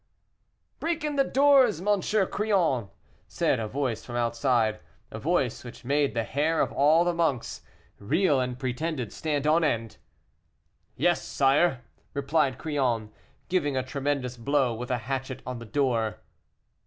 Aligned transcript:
"Break 0.79 1.03
in 1.03 1.15
the 1.15 1.23
doors, 1.23 1.79
Monsieur 1.79 2.25
Crillon!" 2.25 2.89
said, 3.27 3.59
from 3.99 4.15
outside, 4.15 4.79
a 5.11 5.19
voice 5.19 5.63
which 5.63 5.85
made 5.85 6.15
the 6.15 6.23
hair 6.23 6.59
of 6.59 6.71
all 6.71 7.03
the 7.05 7.13
monks, 7.13 7.61
real 7.99 8.39
and 8.39 8.57
pretended, 8.57 9.13
stand 9.13 9.45
on 9.45 9.63
end. 9.63 9.97
"Yes, 10.95 11.21
sire," 11.21 11.83
replied 12.15 12.57
Crillon, 12.57 13.11
giving 13.47 13.77
a 13.77 13.83
tremendous 13.83 14.37
blow 14.37 14.73
with 14.73 14.89
a 14.89 14.97
hatchet 15.05 15.43
on 15.45 15.59
the 15.59 15.65
door. 15.65 16.17